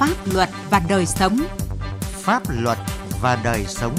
[0.00, 1.38] Pháp luật và đời sống.
[2.00, 2.78] Pháp luật
[3.22, 3.94] và đời sống.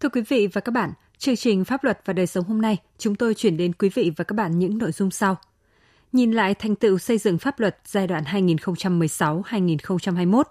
[0.00, 2.78] Thưa quý vị và các bạn, chương trình Pháp luật và đời sống hôm nay,
[2.98, 5.36] chúng tôi chuyển đến quý vị và các bạn những nội dung sau.
[6.12, 10.42] Nhìn lại thành tựu xây dựng pháp luật giai đoạn 2016-2021,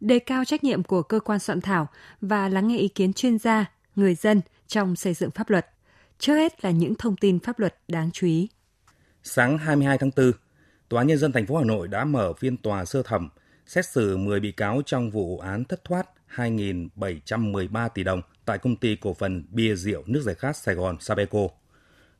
[0.00, 1.88] đề cao trách nhiệm của cơ quan soạn thảo
[2.20, 3.64] và lắng nghe ý kiến chuyên gia,
[3.96, 5.66] người dân trong xây dựng pháp luật.
[6.24, 8.48] Trước hết là những thông tin pháp luật đáng chú ý.
[9.22, 10.32] Sáng 22 tháng 4,
[10.88, 13.28] Tòa nhân dân thành phố Hà Nội đã mở phiên tòa sơ thẩm
[13.66, 18.76] xét xử 10 bị cáo trong vụ án thất thoát 2.713 tỷ đồng tại công
[18.76, 21.48] ty cổ phần bia rượu nước giải khát Sài Gòn Sabeco.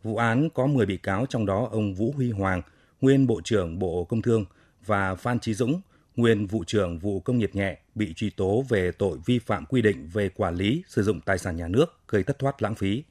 [0.02, 2.62] Vụ án có 10 bị cáo trong đó ông Vũ Huy Hoàng,
[3.00, 4.44] nguyên Bộ trưởng Bộ Công Thương
[4.86, 5.80] và Phan Trí Dũng,
[6.16, 9.82] nguyên vụ trưởng vụ công nghiệp nhẹ bị truy tố về tội vi phạm quy
[9.82, 13.04] định về quản lý sử dụng tài sản nhà nước gây thất thoát lãng phí.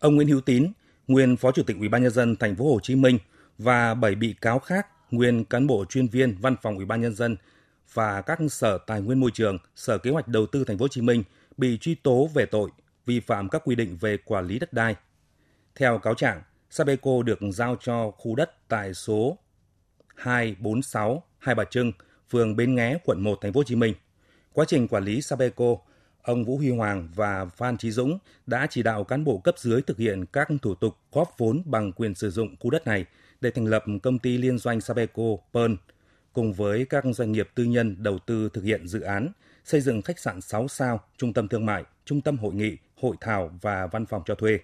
[0.00, 0.72] Ông Nguyễn Hữu Tín,
[1.08, 3.18] nguyên Phó Chủ tịch Ủy ban nhân dân thành phố Hồ Chí Minh
[3.58, 7.14] và 7 bị cáo khác, nguyên cán bộ chuyên viên Văn phòng Ủy ban nhân
[7.14, 7.36] dân
[7.92, 10.88] và các Sở Tài nguyên Môi trường, Sở Kế hoạch Đầu tư thành phố Hồ
[10.88, 11.22] Chí Minh
[11.56, 12.70] bị truy tố về tội
[13.06, 14.96] vi phạm các quy định về quản lý đất đai.
[15.74, 19.38] Theo cáo trạng, Sabeco được giao cho khu đất tại số
[20.16, 21.92] 246 Hai Bà Trưng,
[22.30, 23.94] phường Bến Nghé, quận 1, thành phố Hồ Chí Minh.
[24.52, 25.76] Quá trình quản lý Sabeco,
[26.22, 29.82] ông Vũ Huy Hoàng và Phan Trí Dũng đã chỉ đạo cán bộ cấp dưới
[29.82, 33.04] thực hiện các thủ tục góp vốn bằng quyền sử dụng khu đất này
[33.40, 35.22] để thành lập công ty liên doanh Sabeco
[35.54, 35.72] Pearl
[36.32, 39.28] cùng với các doanh nghiệp tư nhân đầu tư thực hiện dự án
[39.64, 43.16] xây dựng khách sạn 6 sao, trung tâm thương mại, trung tâm hội nghị, hội
[43.20, 44.58] thảo và văn phòng cho thuê.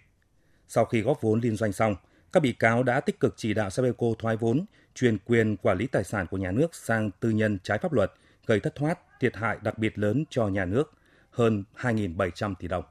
[0.68, 1.96] Sau khi góp vốn liên doanh xong,
[2.32, 5.86] các bị cáo đã tích cực chỉ đạo Sabeco thoái vốn, chuyển quyền quản lý
[5.86, 8.12] tài sản của nhà nước sang tư nhân trái pháp luật,
[8.46, 10.92] gây thất thoát, thiệt hại đặc biệt lớn cho nhà nước,
[11.36, 12.84] hơn 2.700 tỷ đồng.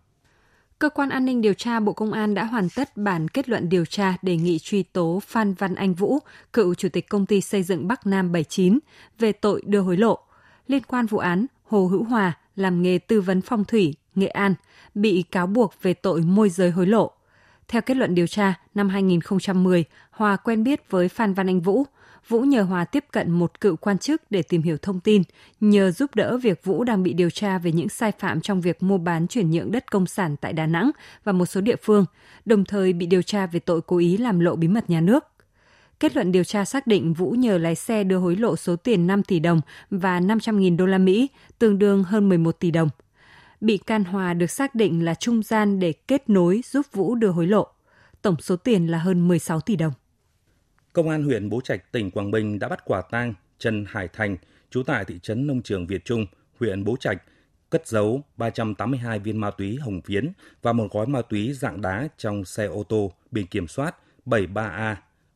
[0.79, 3.69] Cơ quan an ninh điều tra Bộ Công an đã hoàn tất bản kết luận
[3.69, 6.19] điều tra đề nghị truy tố Phan Văn Anh Vũ,
[6.53, 8.79] cựu chủ tịch công ty xây dựng Bắc Nam 79,
[9.19, 10.19] về tội đưa hối lộ.
[10.67, 14.55] Liên quan vụ án, Hồ Hữu Hòa làm nghề tư vấn phong thủy, Nghệ An,
[14.95, 17.11] bị cáo buộc về tội môi giới hối lộ.
[17.67, 21.83] Theo kết luận điều tra, năm 2010, Hòa quen biết với Phan Văn Anh Vũ.
[22.27, 25.21] Vũ nhờ Hòa tiếp cận một cựu quan chức để tìm hiểu thông tin,
[25.59, 28.83] nhờ giúp đỡ việc Vũ đang bị điều tra về những sai phạm trong việc
[28.83, 30.91] mua bán chuyển nhượng đất công sản tại Đà Nẵng
[31.23, 32.05] và một số địa phương,
[32.45, 35.25] đồng thời bị điều tra về tội cố ý làm lộ bí mật nhà nước.
[35.99, 39.07] Kết luận điều tra xác định Vũ nhờ lái xe đưa hối lộ số tiền
[39.07, 42.89] 5 tỷ đồng và 500.000 đô la Mỹ, tương đương hơn 11 tỷ đồng.
[43.65, 47.27] Bị can Hòa được xác định là trung gian để kết nối giúp Vũ đưa
[47.27, 47.67] hối lộ.
[48.21, 49.93] Tổng số tiền là hơn 16 tỷ đồng.
[50.93, 54.37] Công an huyện Bố Trạch, tỉnh Quảng Bình đã bắt quả tang Trần Hải Thành,
[54.69, 56.25] trú tại thị trấn Nông Trường Việt Trung,
[56.59, 57.23] huyện Bố Trạch,
[57.69, 62.07] cất giấu 382 viên ma túy hồng phiến và một gói ma túy dạng đá
[62.17, 63.95] trong xe ô tô biển kiểm soát
[64.25, 64.95] 73A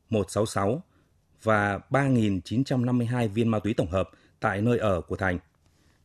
[0.10, 0.84] 166
[1.44, 4.10] và 3.952 viên ma túy tổng hợp
[4.40, 5.40] tại nơi ở của Thành.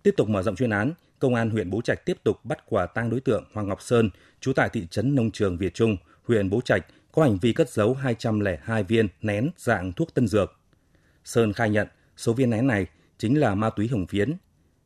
[0.03, 0.93] Tiếp tục mở rộng chuyên án,
[1.25, 4.11] Công an huyện Bố Trạch tiếp tục bắt quả tang đối tượng Hoàng Ngọc Sơn,
[4.41, 7.71] trú tại thị trấn Nông Trường Việt Trung, huyện Bố Trạch, có hành vi cất
[7.71, 10.61] giấu 202 viên nén dạng thuốc tân dược.
[11.25, 12.87] Sơn khai nhận số viên nén này
[13.19, 14.33] chính là ma túy hồng phiến.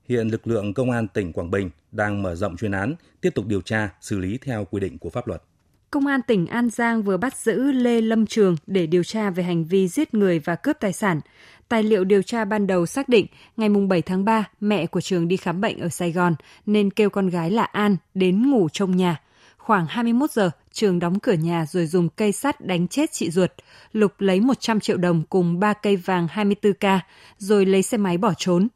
[0.08, 3.46] Hiện lực lượng công an tỉnh Quảng Bình đang mở rộng chuyên án, tiếp tục
[3.46, 5.42] điều tra, xử lý theo quy định của pháp luật.
[5.90, 9.42] Công an tỉnh An Giang vừa bắt giữ Lê Lâm Trường để điều tra về
[9.42, 11.20] hành vi giết người và cướp tài sản.
[11.68, 13.26] Tài liệu điều tra ban đầu xác định
[13.56, 16.34] ngày 7 tháng 3, mẹ của Trường đi khám bệnh ở Sài Gòn
[16.66, 19.20] nên kêu con gái là An đến ngủ trong nhà.
[19.58, 23.50] Khoảng 21 giờ, Trường đóng cửa nhà rồi dùng cây sắt đánh chết chị ruột.
[23.92, 26.98] Lục lấy 100 triệu đồng cùng 3 cây vàng 24K
[27.38, 28.68] rồi lấy xe máy bỏ trốn.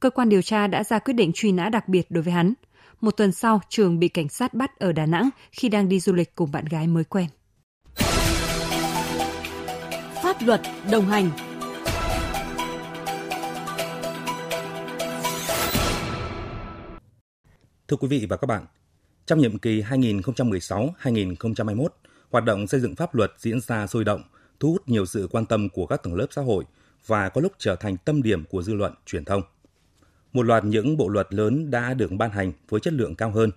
[0.00, 2.54] Cơ quan điều tra đã ra quyết định truy nã đặc biệt đối với hắn.
[3.00, 6.12] Một tuần sau, Trường bị cảnh sát bắt ở Đà Nẵng khi đang đi du
[6.12, 7.26] lịch cùng bạn gái mới quen.
[10.22, 11.30] Pháp luật đồng hành
[17.88, 18.66] Thưa quý vị và các bạn,
[19.26, 21.88] trong nhiệm kỳ 2016-2021,
[22.30, 24.22] hoạt động xây dựng pháp luật diễn ra sôi động,
[24.60, 26.64] thu hút nhiều sự quan tâm của các tầng lớp xã hội
[27.06, 29.42] và có lúc trở thành tâm điểm của dư luận truyền thông.
[30.32, 33.50] Một loạt những bộ luật lớn đã được ban hành với chất lượng cao hơn.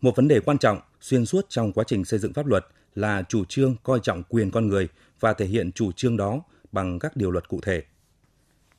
[0.00, 3.22] Một vấn đề quan trọng xuyên suốt trong quá trình xây dựng pháp luật là
[3.28, 4.88] chủ trương coi trọng quyền con người
[5.20, 6.42] và thể hiện chủ trương đó
[6.72, 7.82] bằng các điều luật cụ thể.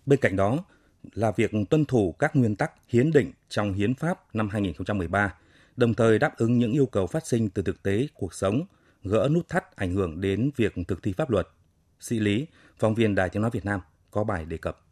[0.06, 0.58] Bên cạnh đó
[1.14, 5.34] là việc tuân thủ các nguyên tắc hiến định trong Hiến pháp năm 2013,
[5.76, 8.66] đồng thời đáp ứng những yêu cầu phát sinh từ thực tế cuộc sống,
[9.04, 11.48] gỡ nút thắt ảnh hưởng đến việc thực thi pháp luật.
[12.00, 12.48] Sĩ Lý,
[12.80, 13.80] phóng viên Đài Tiếng Nói Việt Nam,
[14.12, 14.89] có bài đề cập.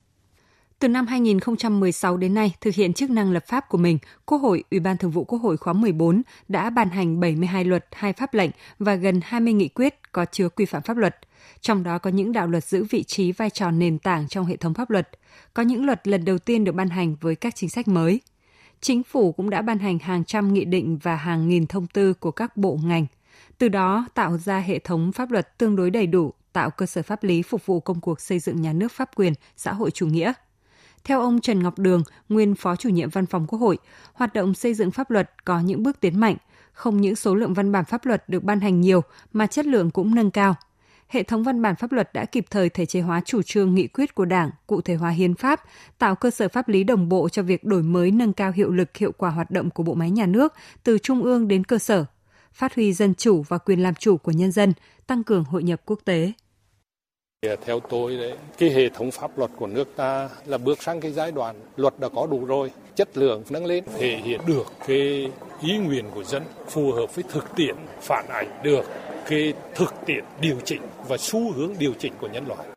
[0.79, 4.63] Từ năm 2016 đến nay, thực hiện chức năng lập pháp của mình, Quốc hội,
[4.71, 8.33] Ủy ban Thường vụ Quốc hội khóa 14 đã ban hành 72 luật, hai pháp
[8.33, 11.17] lệnh và gần 20 nghị quyết có chứa quy phạm pháp luật.
[11.61, 14.57] Trong đó có những đạo luật giữ vị trí vai trò nền tảng trong hệ
[14.57, 15.09] thống pháp luật,
[15.53, 18.21] có những luật lần đầu tiên được ban hành với các chính sách mới.
[18.81, 22.13] Chính phủ cũng đã ban hành hàng trăm nghị định và hàng nghìn thông tư
[22.13, 23.05] của các bộ ngành,
[23.57, 27.01] từ đó tạo ra hệ thống pháp luật tương đối đầy đủ, tạo cơ sở
[27.01, 30.07] pháp lý phục vụ công cuộc xây dựng nhà nước pháp quyền, xã hội chủ
[30.07, 30.33] nghĩa–
[31.07, 33.77] theo ông Trần Ngọc Đường, nguyên Phó chủ nhiệm Văn phòng Quốc hội,
[34.13, 36.35] hoạt động xây dựng pháp luật có những bước tiến mạnh,
[36.71, 39.01] không những số lượng văn bản pháp luật được ban hành nhiều
[39.33, 40.55] mà chất lượng cũng nâng cao.
[41.07, 43.87] Hệ thống văn bản pháp luật đã kịp thời thể chế hóa chủ trương nghị
[43.87, 45.61] quyết của Đảng, cụ thể hóa hiến pháp,
[45.97, 48.97] tạo cơ sở pháp lý đồng bộ cho việc đổi mới nâng cao hiệu lực
[48.97, 52.05] hiệu quả hoạt động của bộ máy nhà nước từ trung ương đến cơ sở,
[52.53, 54.73] phát huy dân chủ và quyền làm chủ của nhân dân,
[55.07, 56.33] tăng cường hội nhập quốc tế.
[57.45, 61.01] Dạ, theo tôi đấy, cái hệ thống pháp luật của nước ta là bước sang
[61.01, 64.67] cái giai đoạn luật đã có đủ rồi, chất lượng nâng lên, thể hiện được
[64.87, 65.31] cái
[65.61, 68.85] ý nguyện của dân phù hợp với thực tiễn, phản ảnh được
[69.29, 72.76] cái thực tiễn điều chỉnh và xu hướng điều chỉnh của nhân loại.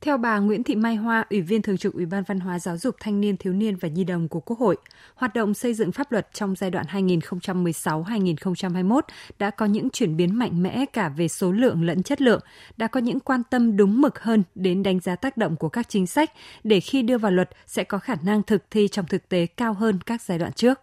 [0.00, 2.76] Theo bà Nguyễn Thị Mai Hoa, Ủy viên Thường trực Ủy ban Văn hóa Giáo
[2.76, 4.76] dục Thanh niên Thiếu niên và Nhi đồng của Quốc hội,
[5.14, 9.00] hoạt động xây dựng pháp luật trong giai đoạn 2016-2021
[9.38, 12.40] đã có những chuyển biến mạnh mẽ cả về số lượng lẫn chất lượng,
[12.76, 15.88] đã có những quan tâm đúng mực hơn đến đánh giá tác động của các
[15.88, 16.32] chính sách
[16.64, 19.72] để khi đưa vào luật sẽ có khả năng thực thi trong thực tế cao
[19.72, 20.80] hơn các giai đoạn trước.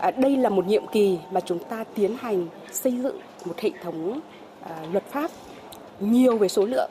[0.00, 3.70] À, đây là một nhiệm kỳ mà chúng ta tiến hành xây dựng một hệ
[3.82, 4.20] thống
[4.62, 5.30] à, luật pháp
[6.00, 6.90] nhiều về số lượng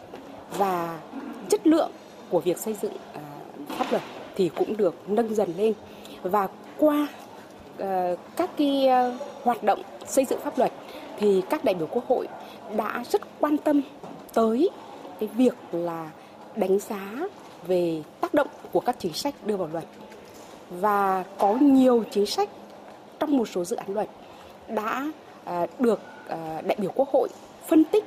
[0.57, 0.99] và
[1.45, 1.91] chất lượng
[2.29, 3.21] của việc xây dựng à,
[3.67, 4.03] pháp luật
[4.35, 5.73] thì cũng được nâng dần lên.
[6.23, 6.47] Và
[6.77, 7.07] qua
[7.77, 10.71] ờ, các cái ờ, hoạt động xây dựng pháp luật
[11.17, 12.27] thì các đại biểu quốc hội
[12.77, 13.81] đã rất quan tâm
[14.33, 14.69] tới
[15.19, 16.09] cái việc là
[16.55, 17.27] đánh giá
[17.67, 19.85] về tác động của các chính sách đưa vào luật.
[20.69, 22.49] Và có nhiều chính sách
[23.19, 24.07] trong một số dự án luật
[24.67, 25.11] đã
[25.43, 27.29] à, được à, đại biểu quốc hội
[27.67, 28.05] phân tích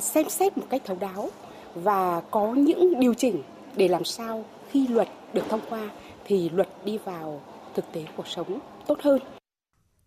[0.00, 1.28] xem xét một cách thấu đáo
[1.74, 3.42] và có những điều chỉnh
[3.76, 5.90] để làm sao khi luật được thông qua
[6.24, 7.40] thì luật đi vào
[7.74, 9.20] thực tế cuộc sống tốt hơn.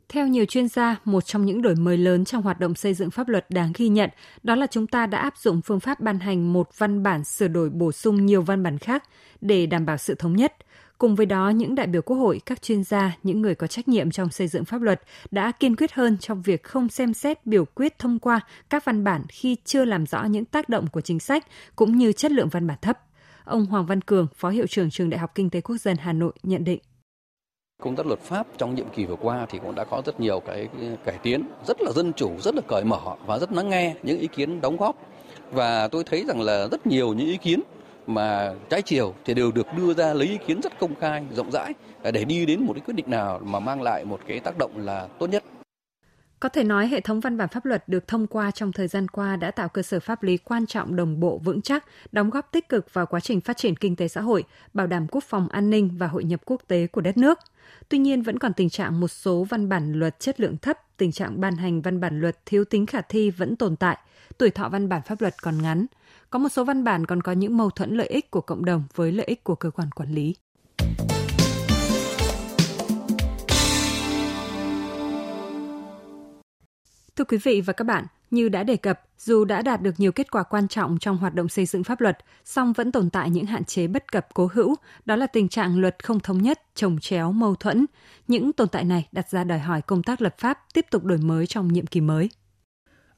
[0.09, 3.11] Theo nhiều chuyên gia, một trong những đổi mới lớn trong hoạt động xây dựng
[3.11, 4.09] pháp luật đáng ghi nhận
[4.43, 7.47] đó là chúng ta đã áp dụng phương pháp ban hành một văn bản sửa
[7.47, 9.03] đổi bổ sung nhiều văn bản khác
[9.41, 10.53] để đảm bảo sự thống nhất.
[10.97, 13.87] Cùng với đó, những đại biểu quốc hội, các chuyên gia, những người có trách
[13.87, 15.01] nhiệm trong xây dựng pháp luật
[15.31, 18.39] đã kiên quyết hơn trong việc không xem xét biểu quyết thông qua
[18.69, 22.11] các văn bản khi chưa làm rõ những tác động của chính sách cũng như
[22.11, 22.99] chất lượng văn bản thấp.
[23.43, 26.13] Ông Hoàng Văn Cường, Phó Hiệu trưởng Trường Đại học Kinh tế Quốc dân Hà
[26.13, 26.79] Nội nhận định.
[27.83, 30.39] Công tác luật pháp trong nhiệm kỳ vừa qua thì cũng đã có rất nhiều
[30.39, 30.67] cái
[31.05, 34.19] cải tiến, rất là dân chủ, rất là cởi mở và rất lắng nghe những
[34.19, 34.95] ý kiến đóng góp.
[35.51, 37.59] Và tôi thấy rằng là rất nhiều những ý kiến
[38.07, 41.51] mà trái chiều thì đều được đưa ra lấy ý kiến rất công khai, rộng
[41.51, 44.39] rãi à, để đi đến một cái quyết định nào mà mang lại một cái
[44.39, 45.43] tác động là tốt nhất.
[46.39, 49.07] Có thể nói hệ thống văn bản pháp luật được thông qua trong thời gian
[49.07, 52.51] qua đã tạo cơ sở pháp lý quan trọng đồng bộ vững chắc, đóng góp
[52.51, 54.43] tích cực vào quá trình phát triển kinh tế xã hội,
[54.73, 57.39] bảo đảm quốc phòng an ninh và hội nhập quốc tế của đất nước.
[57.89, 61.11] Tuy nhiên vẫn còn tình trạng một số văn bản luật chất lượng thấp, tình
[61.11, 63.97] trạng ban hành văn bản luật thiếu tính khả thi vẫn tồn tại,
[64.37, 65.85] tuổi thọ văn bản pháp luật còn ngắn.
[66.29, 68.83] Có một số văn bản còn có những mâu thuẫn lợi ích của cộng đồng
[68.95, 70.35] với lợi ích của cơ quan quản lý.
[77.15, 80.11] Thưa quý vị và các bạn, như đã đề cập, dù đã đạt được nhiều
[80.11, 83.29] kết quả quan trọng trong hoạt động xây dựng pháp luật, song vẫn tồn tại
[83.29, 84.75] những hạn chế bất cập cố hữu,
[85.05, 87.85] đó là tình trạng luật không thống nhất, trồng chéo, mâu thuẫn.
[88.27, 91.17] Những tồn tại này đặt ra đòi hỏi công tác lập pháp tiếp tục đổi
[91.17, 92.29] mới trong nhiệm kỳ mới.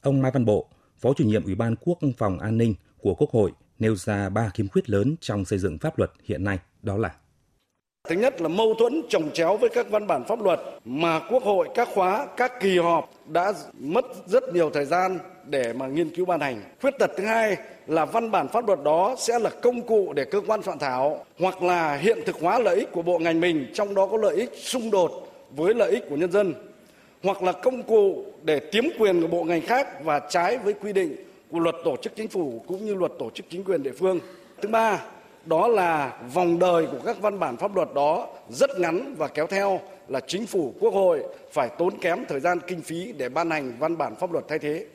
[0.00, 0.68] Ông Mai Văn Bộ,
[0.98, 4.48] Phó chủ nhiệm Ủy ban Quốc phòng An ninh của Quốc hội nêu ra ba
[4.54, 7.14] khiếm khuyết lớn trong xây dựng pháp luật hiện nay, đó là
[8.08, 11.42] Thứ nhất là mâu thuẫn trồng chéo với các văn bản pháp luật mà Quốc
[11.42, 16.10] hội các khóa, các kỳ họp đã mất rất nhiều thời gian để mà nghiên
[16.10, 16.62] cứu ban hành.
[16.80, 20.24] Khuyết tật thứ hai là văn bản pháp luật đó sẽ là công cụ để
[20.24, 23.66] cơ quan soạn thảo hoặc là hiện thực hóa lợi ích của bộ ngành mình,
[23.74, 26.54] trong đó có lợi ích xung đột với lợi ích của nhân dân,
[27.22, 30.92] hoặc là công cụ để tiếm quyền của bộ ngành khác và trái với quy
[30.92, 31.16] định
[31.50, 34.20] của luật tổ chức chính phủ cũng như luật tổ chức chính quyền địa phương.
[34.62, 35.02] Thứ ba,
[35.46, 39.46] đó là vòng đời của các văn bản pháp luật đó rất ngắn và kéo
[39.46, 41.22] theo là chính phủ quốc hội
[41.52, 44.58] phải tốn kém thời gian kinh phí để ban hành văn bản pháp luật thay
[44.58, 44.86] thế.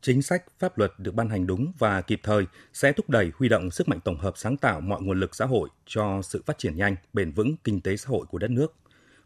[0.00, 3.48] Chính sách pháp luật được ban hành đúng và kịp thời sẽ thúc đẩy huy
[3.48, 6.58] động sức mạnh tổng hợp sáng tạo mọi nguồn lực xã hội cho sự phát
[6.58, 8.74] triển nhanh, bền vững kinh tế xã hội của đất nước.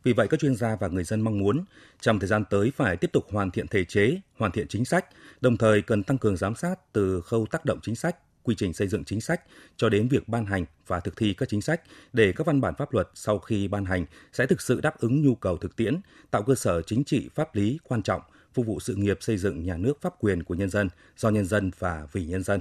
[0.02, 1.64] Vì vậy, các chuyên gia và người dân mong muốn
[2.00, 5.06] trong thời gian tới phải tiếp tục hoàn thiện thể chế, hoàn thiện chính sách,
[5.40, 8.16] đồng thời cần tăng cường giám sát từ khâu tác động chính sách
[8.48, 9.40] quy trình xây dựng chính sách
[9.76, 11.80] cho đến việc ban hành và thực thi các chính sách
[12.12, 15.22] để các văn bản pháp luật sau khi ban hành sẽ thực sự đáp ứng
[15.22, 16.00] nhu cầu thực tiễn,
[16.30, 18.22] tạo cơ sở chính trị pháp lý quan trọng
[18.54, 21.44] phục vụ sự nghiệp xây dựng nhà nước pháp quyền của nhân dân, do nhân
[21.44, 22.60] dân và vì nhân dân.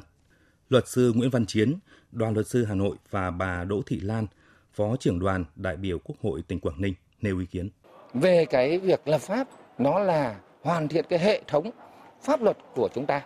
[0.70, 1.76] Luật sư Nguyễn Văn Chiến,
[2.12, 4.28] đoàn luật sư Hà Nội và bà Đỗ Thị Lan,
[4.74, 7.70] Phó trưởng đoàn đại biểu Quốc hội tỉnh Quảng Ninh nêu ý kiến.
[8.14, 11.72] Về cái việc lập pháp, nó là hoàn thiện cái hệ thống
[12.22, 13.22] pháp luật của chúng ta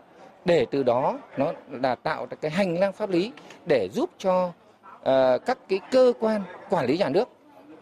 [0.45, 3.31] để từ đó nó là tạo ra cái hành lang pháp lý
[3.65, 7.29] để giúp cho uh, các cái cơ quan quản lý nhà nước,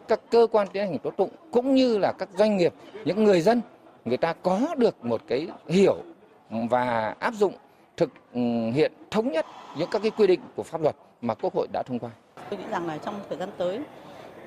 [0.07, 2.73] các cơ quan tiến hành tố tụng cũng như là các doanh nghiệp,
[3.05, 3.61] những người dân
[4.05, 5.97] người ta có được một cái hiểu
[6.49, 7.53] và áp dụng
[7.97, 8.41] thực ừ,
[8.73, 9.45] hiện thống nhất
[9.77, 12.09] những các cái quy định của pháp luật mà Quốc hội đã thông qua.
[12.49, 13.79] Tôi nghĩ rằng là trong thời gian tới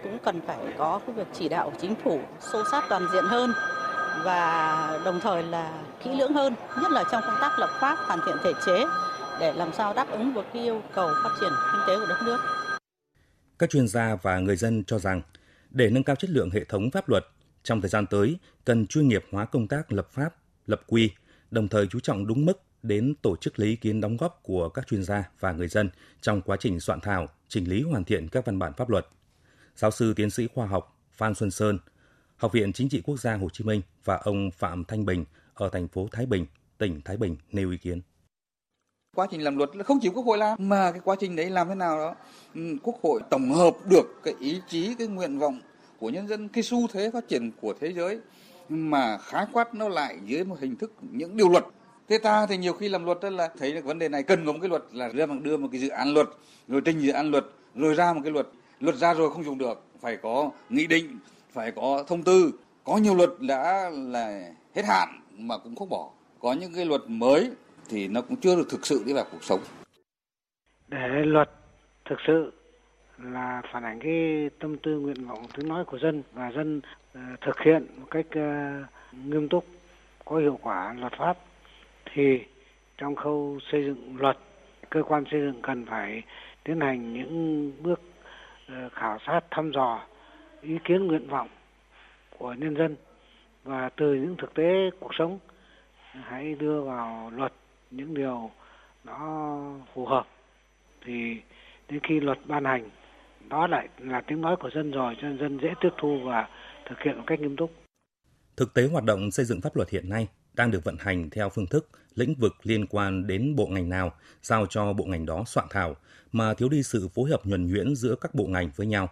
[0.02, 3.24] cũng cần phải có cái việc chỉ đạo của chính phủ sâu sát toàn diện
[3.24, 3.52] hơn
[4.24, 8.18] và đồng thời là kỹ lưỡng hơn, nhất là trong công tác lập pháp, hoàn
[8.26, 8.84] thiện thể chế
[9.40, 12.22] để làm sao đáp ứng được cái yêu cầu phát triển kinh tế của đất
[12.24, 12.38] nước.
[13.58, 15.22] Các chuyên gia và người dân cho rằng
[15.70, 17.26] để nâng cao chất lượng hệ thống pháp luật,
[17.62, 20.34] trong thời gian tới cần chuyên nghiệp hóa công tác lập pháp,
[20.66, 21.10] lập quy,
[21.50, 24.68] đồng thời chú trọng đúng mức đến tổ chức lấy ý kiến đóng góp của
[24.68, 25.90] các chuyên gia và người dân
[26.20, 29.06] trong quá trình soạn thảo, chỉnh lý hoàn thiện các văn bản pháp luật.
[29.76, 31.78] Giáo sư tiến sĩ khoa học Phan Xuân Sơn,
[32.42, 35.68] Học viện Chính trị Quốc gia Hồ Chí Minh và ông Phạm Thanh Bình ở
[35.72, 36.46] thành phố Thái Bình,
[36.78, 38.00] tỉnh Thái Bình nêu ý kiến.
[39.16, 41.68] Quá trình làm luật không chỉ Quốc hội làm mà cái quá trình đấy làm
[41.68, 42.14] thế nào đó
[42.54, 45.60] ừ, Quốc hội tổng hợp được cái ý chí, cái nguyện vọng
[45.98, 48.20] của nhân dân, cái xu thế phát triển của thế giới
[48.68, 51.64] mà khái quát nó lại dưới một hình thức những điều luật
[52.08, 54.46] thế ta thì nhiều khi làm luật đó là thấy được vấn đề này cần
[54.46, 56.28] có một cái luật là đưa một đưa một cái dự án luật
[56.68, 57.44] rồi trình dự án luật
[57.74, 58.48] rồi ra một cái luật
[58.80, 61.18] luật ra rồi không dùng được phải có nghị định
[61.52, 62.52] phải có thông tư.
[62.84, 66.10] Có nhiều luật đã là hết hạn mà cũng không bỏ.
[66.40, 67.50] Có những cái luật mới
[67.88, 69.60] thì nó cũng chưa được thực sự đi vào cuộc sống.
[70.88, 71.50] Để luật
[72.04, 72.52] thực sự
[73.18, 76.78] là phản ánh cái tâm tư nguyện vọng tiếng nói của dân và dân
[77.18, 79.64] uh, thực hiện một cách uh, nghiêm túc
[80.24, 81.38] có hiệu quả luật pháp
[82.14, 82.44] thì
[82.98, 84.38] trong khâu xây dựng luật
[84.90, 86.22] cơ quan xây dựng cần phải
[86.64, 88.00] tiến hành những bước
[88.68, 90.00] ờ, khảo sát thăm dò
[90.62, 91.48] ý kiến nguyện vọng
[92.38, 92.96] của nhân dân
[93.64, 95.38] và từ những thực tế cuộc sống
[96.10, 97.52] hãy đưa vào luật
[97.90, 98.50] những điều
[99.04, 99.60] nó
[99.94, 100.26] phù hợp
[101.04, 101.36] thì
[101.88, 102.90] đến khi luật ban hành
[103.48, 106.48] đó lại là tiếng nói của dân rồi cho nên dân dễ tiếp thu và
[106.88, 107.72] thực hiện một cách nghiêm túc.
[108.56, 111.48] Thực tế hoạt động xây dựng pháp luật hiện nay đang được vận hành theo
[111.48, 115.42] phương thức lĩnh vực liên quan đến bộ ngành nào giao cho bộ ngành đó
[115.46, 115.96] soạn thảo
[116.32, 119.08] mà thiếu đi sự phối hợp nhuần nhuyễn giữa các bộ ngành với nhau.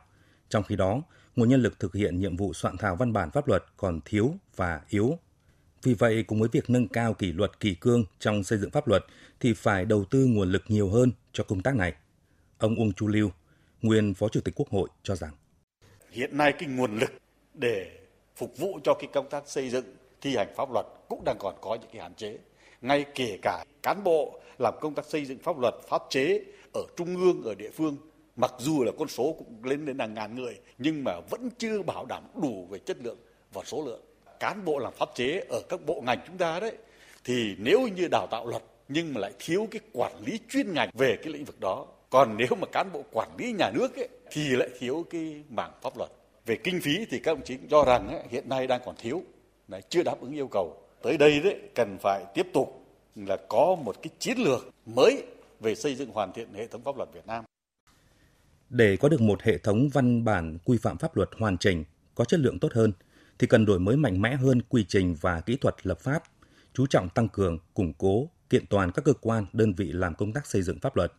[0.49, 1.02] Trong khi đó,
[1.37, 4.34] nguồn nhân lực thực hiện nhiệm vụ soạn thảo văn bản pháp luật còn thiếu
[4.56, 5.18] và yếu.
[5.82, 8.88] Vì vậy, cùng với việc nâng cao kỷ luật kỷ cương trong xây dựng pháp
[8.88, 9.04] luật
[9.40, 11.94] thì phải đầu tư nguồn lực nhiều hơn cho công tác này.
[12.58, 13.30] Ông Uông Chu Lưu,
[13.82, 15.32] nguyên Phó Chủ tịch Quốc hội cho rằng
[16.10, 17.10] hiện nay cái nguồn lực
[17.54, 17.90] để
[18.37, 19.84] phục vụ cho cái công tác xây dựng
[20.20, 22.38] thi hành pháp luật cũng đang còn có những cái hạn chế
[22.80, 26.40] ngay kể cả cán bộ làm công tác xây dựng pháp luật pháp chế
[26.75, 27.96] ở trung ương ở địa phương
[28.40, 31.82] mặc dù là con số cũng lên đến hàng ngàn người nhưng mà vẫn chưa
[31.82, 33.18] bảo đảm đủ về chất lượng
[33.52, 34.00] và số lượng.
[34.40, 36.76] Cán bộ làm pháp chế ở các bộ ngành chúng ta đấy
[37.25, 40.90] thì nếu như đào tạo luật nhưng mà lại thiếu cái quản lý chuyên ngành
[40.94, 44.09] về cái lĩnh vực đó còn nếu mà cán bộ quản lý nhà nước ấy,
[44.30, 46.11] thì lại thiếu cái mảng pháp luật.
[46.47, 49.23] Về kinh phí thì các ông chí cho rằng ấy, hiện nay đang còn thiếu
[49.68, 50.76] này chưa đáp ứng yêu cầu.
[51.02, 52.85] Tới đây đấy cần phải tiếp tục
[53.16, 55.23] là có một cái chiến lược mới
[55.61, 57.44] về xây dựng hoàn thiện hệ thống pháp luật Việt Nam.
[58.70, 61.84] Để có được một hệ thống văn bản quy phạm pháp luật hoàn chỉnh,
[62.14, 62.92] có chất lượng tốt hơn,
[63.38, 66.22] thì cần đổi mới mạnh mẽ hơn quy trình và kỹ thuật lập pháp,
[66.74, 70.32] chú trọng tăng cường, củng cố, kiện toàn các cơ quan, đơn vị làm công
[70.32, 71.12] tác xây dựng pháp luật,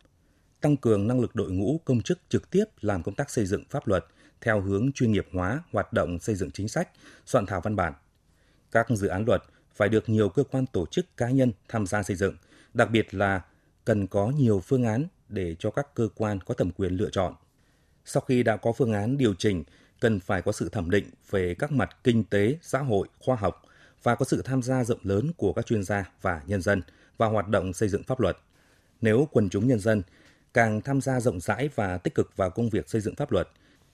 [0.62, 3.64] tăng cường năng lực đội ngũ công chức trực tiếp làm công tác xây dựng
[3.70, 4.06] pháp luật
[4.42, 6.90] theo hướng chuyên nghiệp hóa hoạt động xây dựng chính sách,
[7.26, 7.94] soạn thảo văn bản.
[8.72, 9.44] Các dự án luật
[9.76, 12.36] phải được nhiều cơ quan tổ chức cá nhân tham gia xây dựng,
[12.74, 13.42] đặc biệt là
[13.86, 17.34] cần có nhiều phương án để cho các cơ quan có thẩm quyền lựa chọn.
[18.06, 19.64] Sau khi đã có phương án điều chỉnh,
[20.00, 23.62] cần phải có sự thẩm định về các mặt kinh tế, xã hội, khoa học
[24.04, 26.82] và có sự tham gia rộng lớn của các chuyên gia và nhân dân
[27.18, 28.38] vào hoạt động xây dựng pháp luật.
[29.02, 30.02] Nếu quần chúng nhân dân
[30.54, 33.50] càng tham gia rộng rãi và tích cực vào công việc xây dựng pháp luật,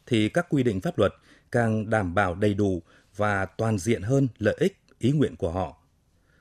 [0.05, 1.13] thì các quy định pháp luật
[1.51, 2.81] càng đảm bảo đầy đủ
[3.15, 5.77] và toàn diện hơn lợi ích, ý nguyện của họ.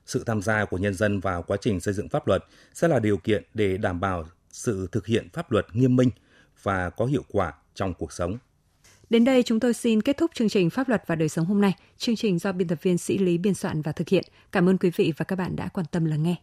[0.07, 2.99] Sự tham gia của nhân dân vào quá trình xây dựng pháp luật sẽ là
[2.99, 4.25] điều kiện để đảm bảo
[4.57, 6.11] sự thực hiện pháp luật nghiêm minh
[6.63, 8.39] và có hiệu quả trong cuộc sống.
[9.11, 11.61] Đến đây chúng tôi xin kết thúc chương trình Pháp luật và đời sống hôm
[11.61, 11.75] nay.
[11.99, 14.25] Chương trình do biên tập viên Sĩ Lý biên soạn và thực hiện.
[14.53, 16.37] Cảm ơn quý vị và các bạn đã quan tâm lắng nghe.